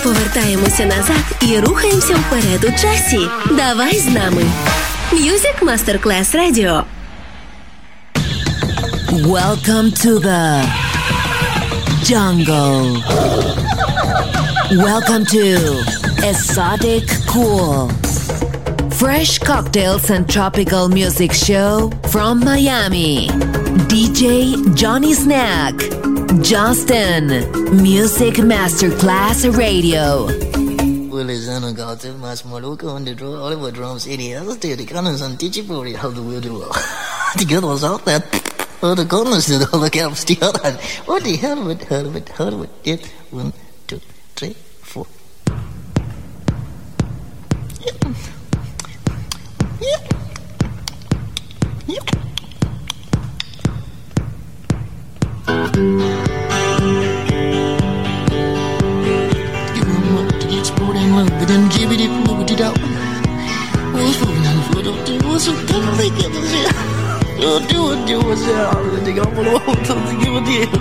[0.00, 3.20] повертаємося назад і рухаємося вперед у часі.
[3.50, 4.42] Давай з нами.
[5.12, 6.82] Music Masterclass Radio.
[9.38, 10.44] Welcome to the
[12.10, 13.02] jungle.
[14.88, 15.44] Welcome to
[16.30, 17.88] Exotic Cool.
[19.00, 23.28] Fresh cocktails and tropical music show from Miami.
[23.92, 26.09] DJ Johnny Snack.
[26.39, 27.27] Justin.
[27.83, 30.27] Music Masterclass Radio.
[31.09, 33.71] Willis and a got too much more on the draw Oliver
[34.55, 35.49] did the gunners and the
[37.37, 38.23] the good was out there
[38.81, 39.03] oh the
[39.47, 40.71] did all the caps together
[41.05, 42.65] what the hell hell hell
[43.31, 43.51] one
[43.87, 43.99] two
[44.35, 45.05] three four
[61.51, 62.61] then it if moved it
[63.91, 66.71] moving on the up to what's a good thing in the shit?
[67.41, 68.71] Do it, do it, do it, yeah.
[69.03, 69.59] They got one of the
[70.07, 70.71] to give a deal.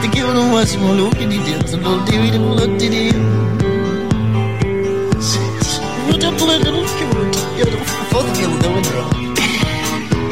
[0.00, 2.00] To give them much more look at it, it's a little
[2.32, 3.14] and look at it.
[6.08, 7.92] What a little cute, you know,
[8.64, 9.12] get.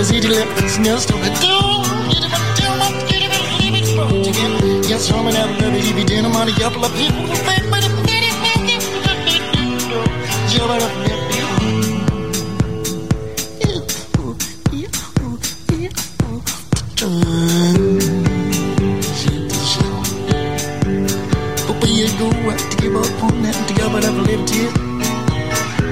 [0.00, 1.20] the city left, smells to it.
[4.88, 7.82] Yes, I'm an apple, if you didn't want to get up, people will think, but
[17.02, 17.89] you're
[23.22, 24.74] on that, to give it up a little bit,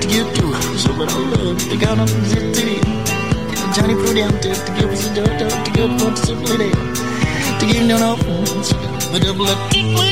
[0.00, 2.84] to give to so what I love, to go up to it.
[3.74, 6.16] Johnny Prudente, to give us a dirt, to give up
[7.60, 8.20] to give no off,
[9.12, 10.07] but double up.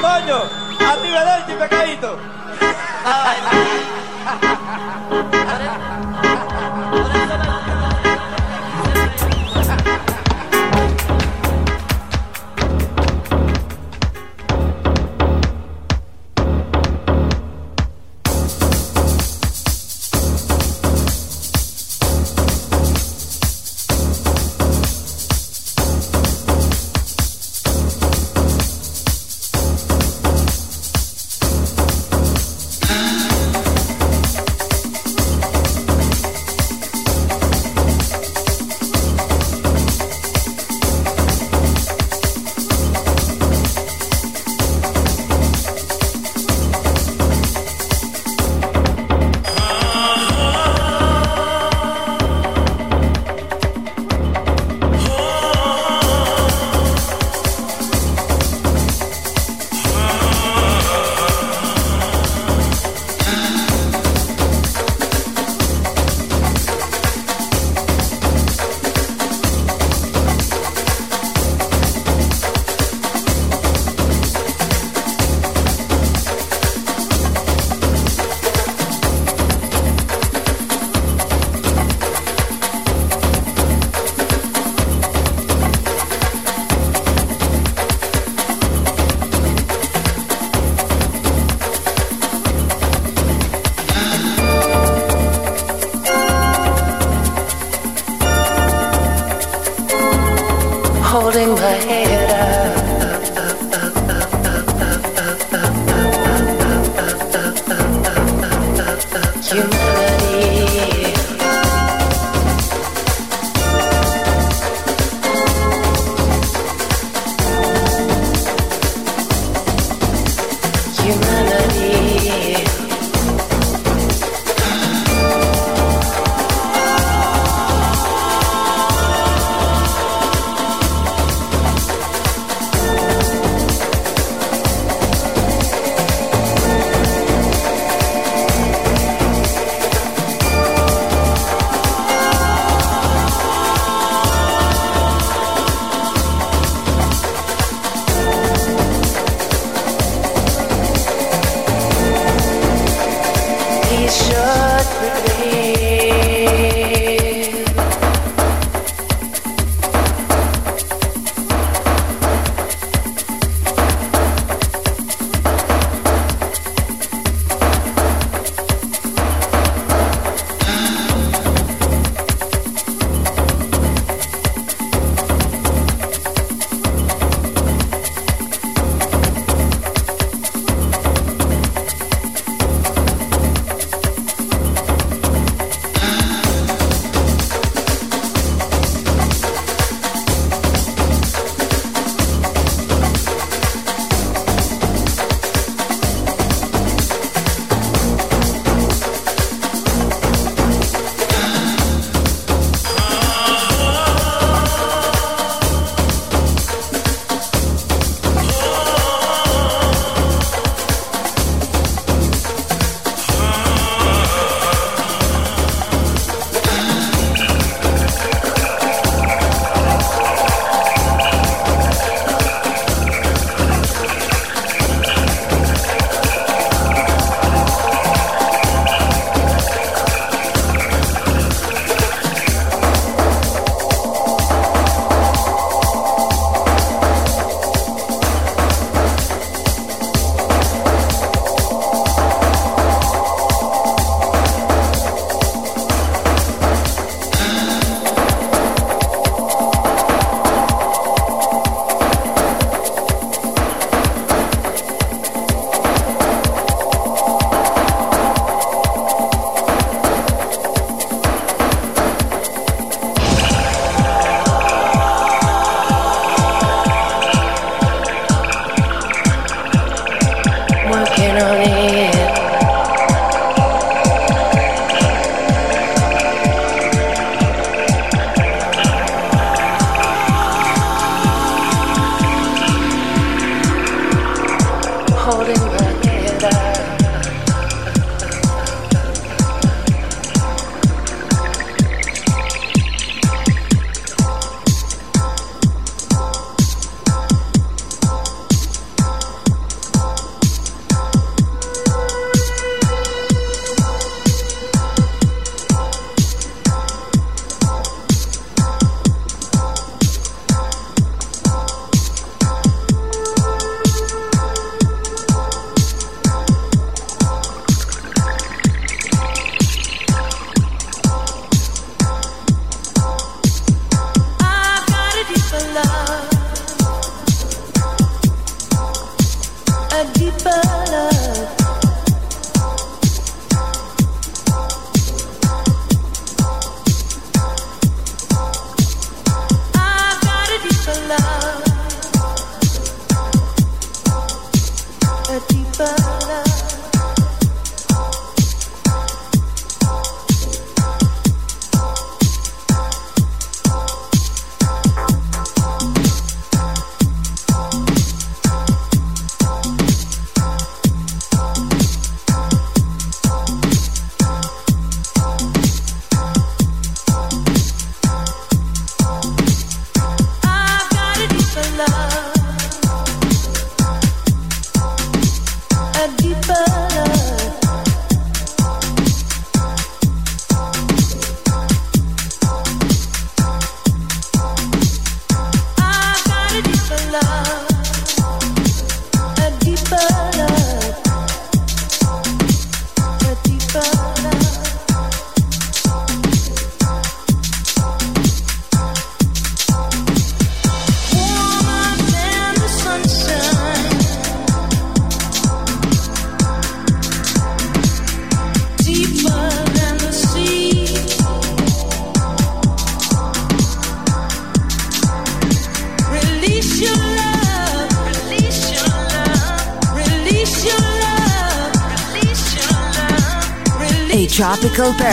[0.00, 0.42] Coño,
[0.86, 2.18] arriba del ti, pecadito.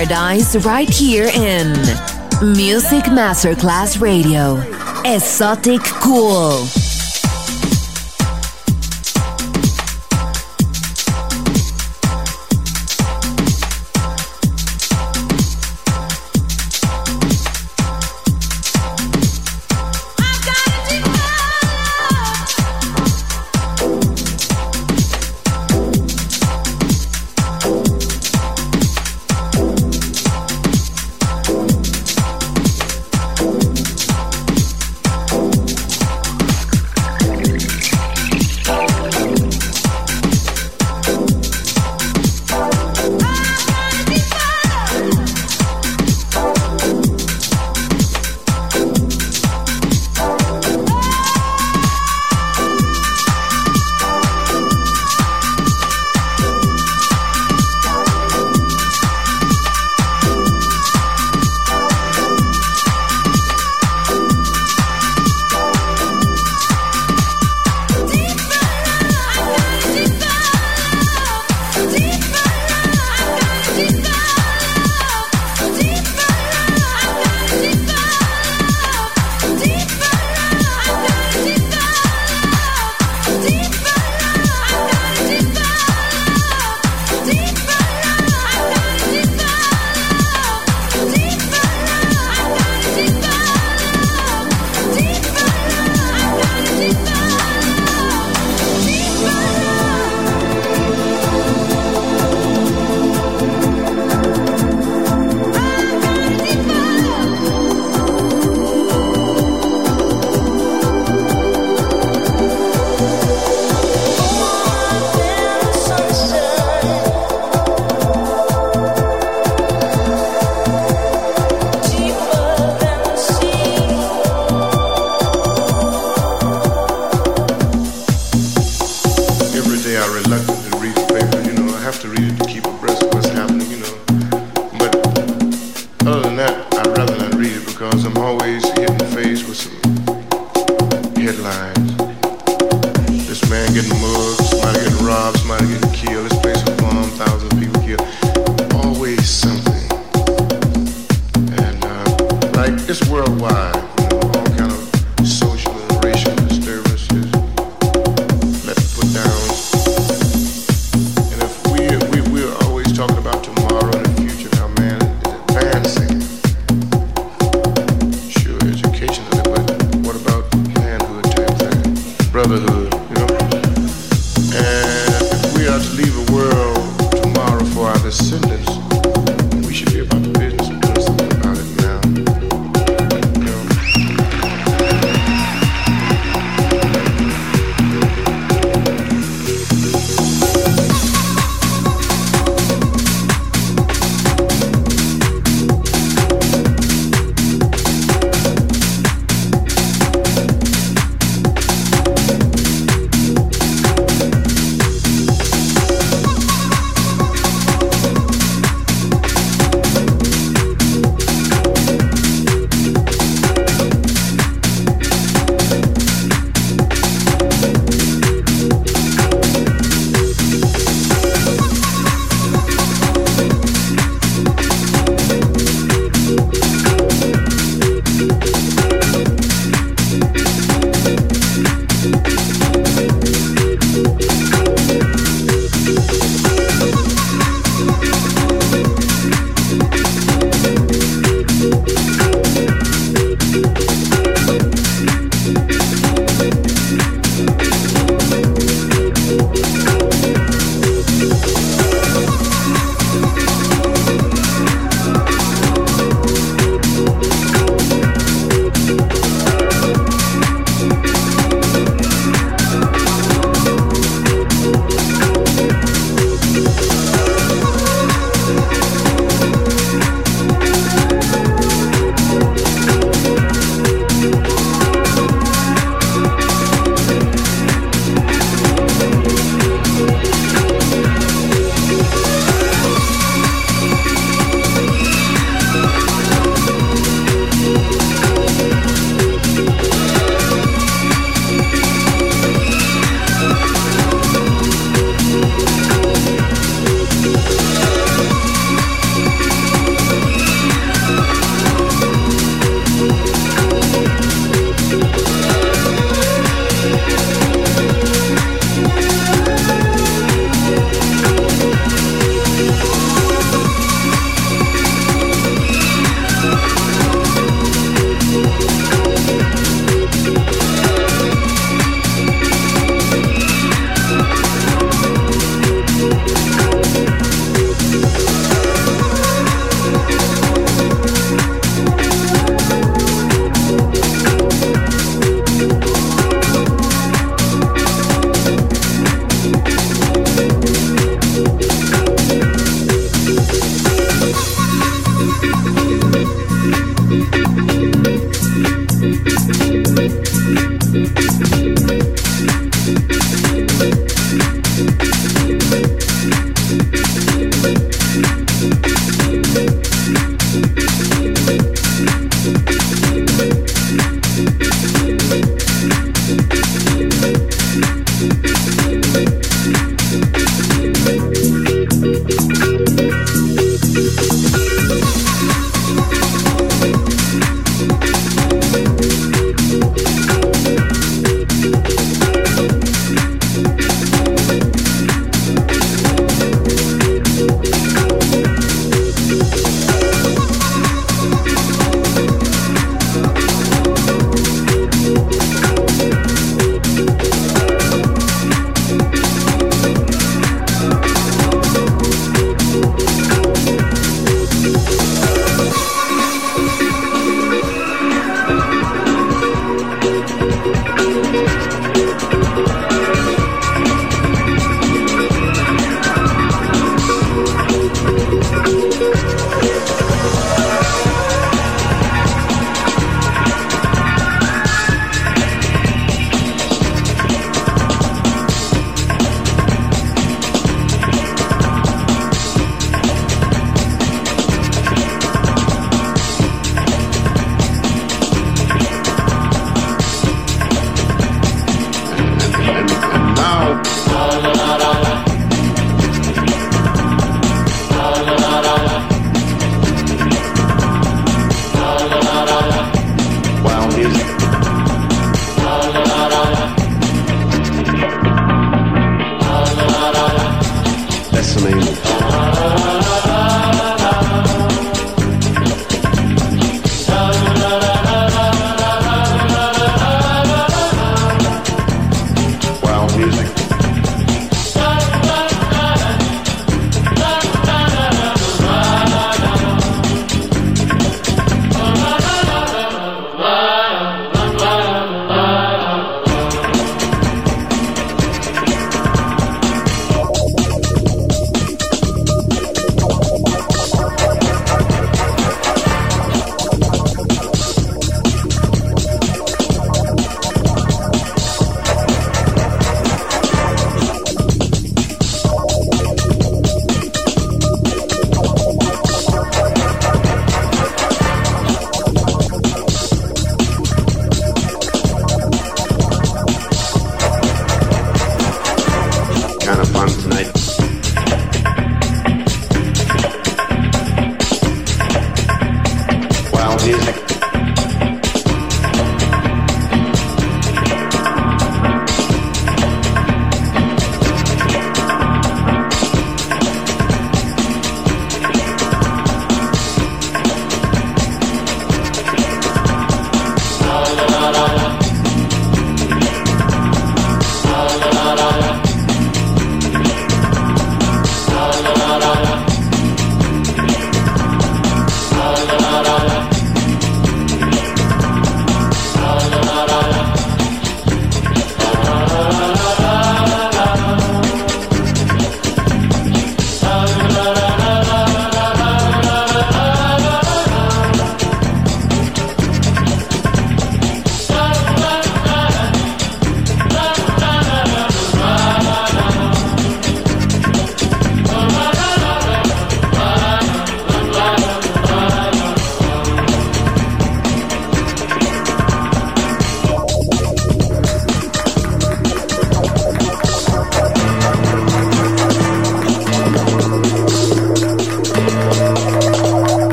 [0.00, 1.72] paradise right here in
[2.56, 4.56] Music Masterclass Radio.
[5.04, 6.79] Esoticool.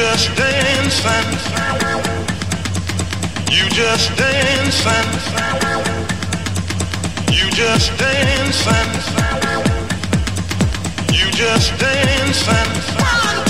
[0.00, 1.28] just dancing.
[3.52, 5.10] You just dancing.
[7.30, 8.90] You just dancing.
[11.12, 13.49] You just dancing.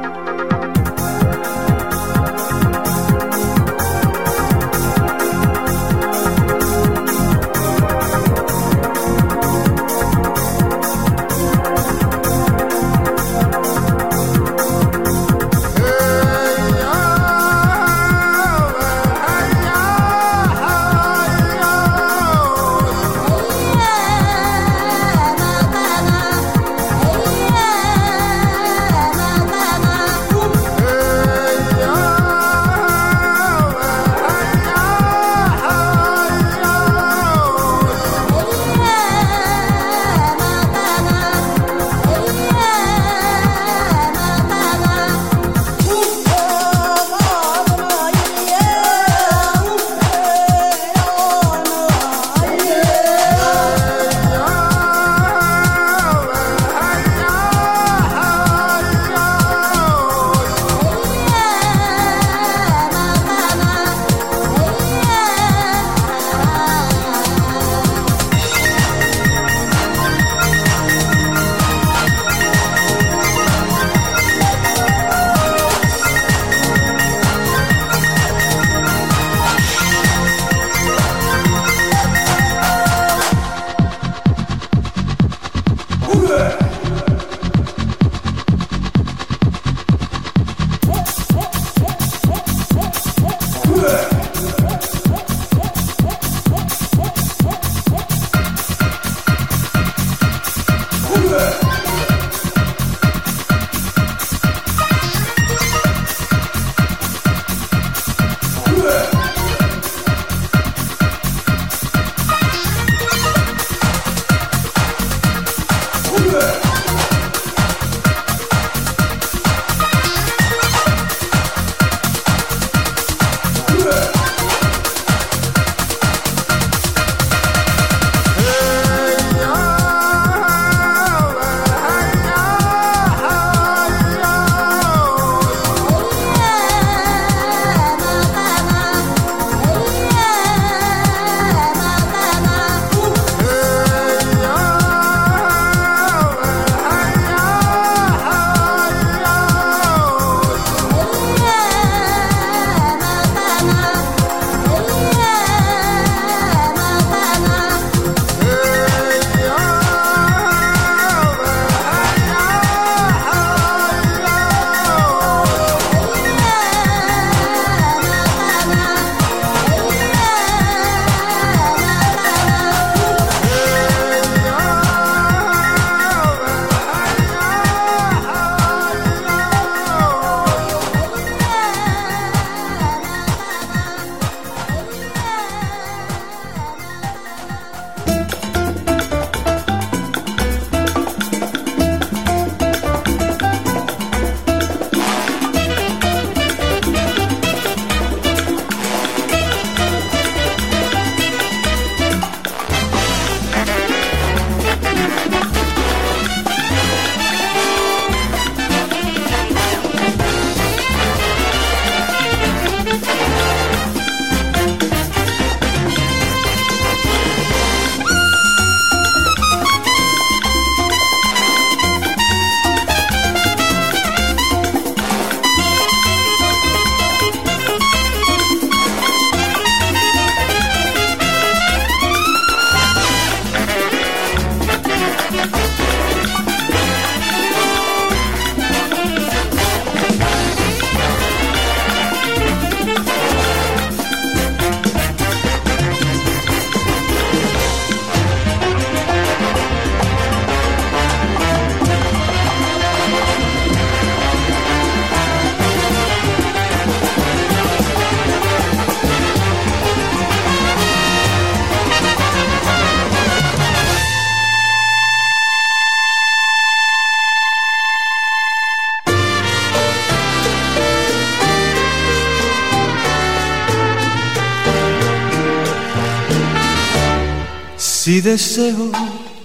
[278.11, 278.91] Si deseo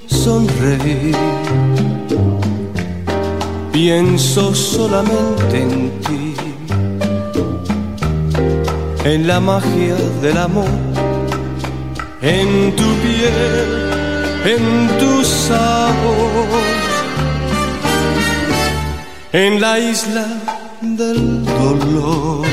[0.08, 1.16] sonreír,
[3.72, 6.34] pienso solamente en ti,
[9.04, 10.74] en la magia del amor,
[12.20, 13.38] en tu piel,
[14.54, 14.64] en
[14.98, 16.48] tu sabor,
[19.32, 20.26] en la isla
[20.82, 22.44] del dolor.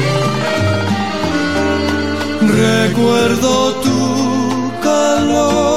[2.61, 5.72] Recuerdo tu calor,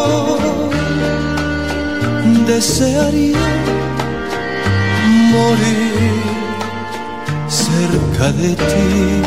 [2.47, 3.47] desearía
[5.33, 6.23] morir
[7.49, 9.23] cerca de ti.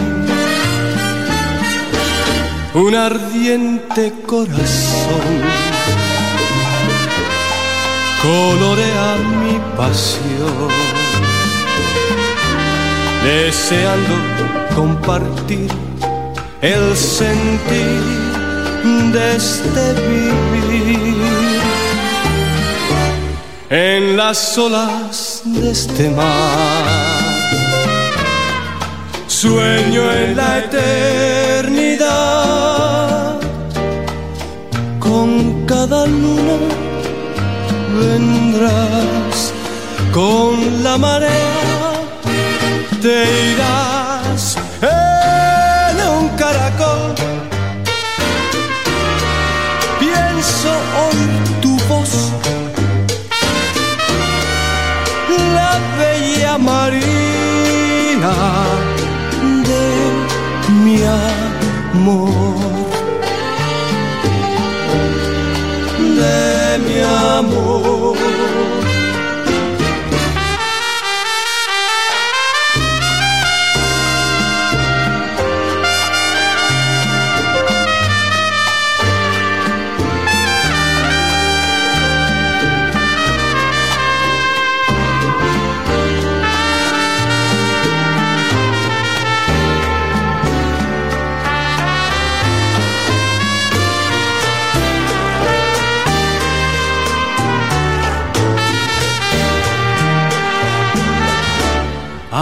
[2.73, 5.27] Un ardiente corazón
[8.21, 10.71] colorea mi pasión,
[13.23, 14.15] deseando
[14.75, 15.69] compartir
[16.61, 18.01] el sentir
[19.13, 21.08] de este vivir
[23.69, 26.85] en las olas de este mar.
[29.27, 32.09] Sueño en la eternidad,
[34.99, 36.57] con cada luna
[37.99, 39.53] vendrás,
[40.11, 41.93] con la marea
[43.01, 43.98] te irás
[61.93, 62.55] amor,
[66.17, 66.99] de mi
[67.37, 68.58] amor.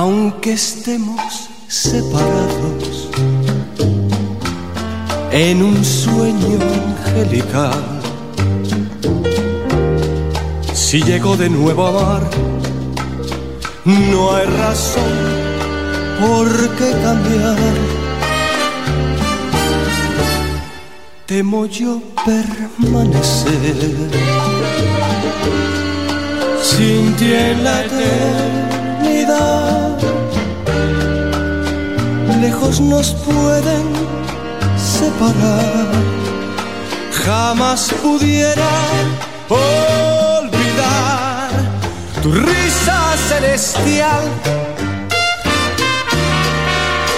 [0.07, 3.09] Aunque estemos separados
[5.33, 7.83] en un sueño angelical.
[10.73, 12.29] Si llego de nuevo a amar,
[13.83, 15.13] no hay razón
[16.21, 16.47] por
[16.77, 17.57] qué cambiar.
[21.25, 23.75] Temo yo permanecer
[26.63, 29.86] sin ti en la eternidad.
[32.41, 33.83] Lejos nos pueden
[34.77, 35.87] separar,
[37.25, 38.69] jamás pudiera
[39.49, 40.69] olvidar
[42.21, 44.21] tu risa celestial,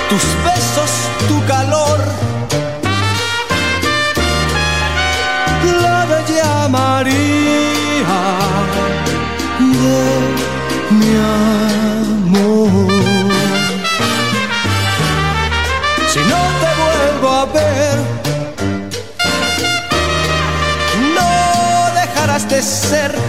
[0.09, 0.91] tus besos,
[1.27, 1.99] tu calor.
[5.81, 8.19] La bella María
[9.59, 11.48] de mi.
[22.59, 23.28] parecer